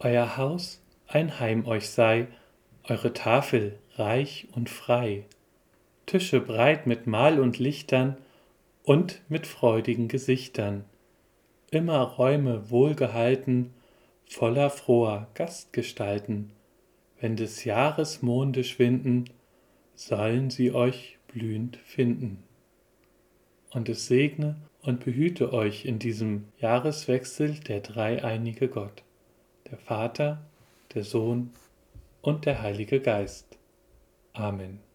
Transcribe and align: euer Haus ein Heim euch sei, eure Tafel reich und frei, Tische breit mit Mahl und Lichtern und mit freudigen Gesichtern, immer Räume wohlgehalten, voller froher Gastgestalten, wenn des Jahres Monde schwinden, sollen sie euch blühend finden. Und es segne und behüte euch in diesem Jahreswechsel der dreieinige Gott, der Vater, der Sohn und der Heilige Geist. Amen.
euer 0.00 0.36
Haus 0.36 0.82
ein 1.06 1.38
Heim 1.40 1.66
euch 1.66 1.90
sei, 1.90 2.26
eure 2.84 3.12
Tafel 3.12 3.78
reich 3.96 4.48
und 4.52 4.70
frei, 4.70 5.24
Tische 6.06 6.40
breit 6.40 6.86
mit 6.86 7.06
Mahl 7.06 7.38
und 7.38 7.58
Lichtern 7.58 8.16
und 8.82 9.20
mit 9.28 9.46
freudigen 9.46 10.08
Gesichtern, 10.08 10.84
immer 11.70 12.00
Räume 12.00 12.70
wohlgehalten, 12.70 13.72
voller 14.26 14.70
froher 14.70 15.28
Gastgestalten, 15.34 16.50
wenn 17.20 17.36
des 17.36 17.64
Jahres 17.64 18.22
Monde 18.22 18.64
schwinden, 18.64 19.28
sollen 19.94 20.50
sie 20.50 20.72
euch 20.72 21.18
blühend 21.28 21.76
finden. 21.84 22.42
Und 23.70 23.88
es 23.88 24.06
segne 24.06 24.56
und 24.82 25.04
behüte 25.04 25.52
euch 25.52 25.84
in 25.84 25.98
diesem 25.98 26.46
Jahreswechsel 26.58 27.60
der 27.60 27.80
dreieinige 27.80 28.68
Gott, 28.68 29.02
der 29.70 29.78
Vater, 29.78 30.38
der 30.94 31.04
Sohn 31.04 31.52
und 32.22 32.46
der 32.46 32.60
Heilige 32.62 33.00
Geist. 33.00 33.46
Amen. 34.32 34.80